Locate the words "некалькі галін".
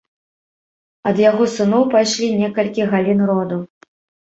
2.41-3.25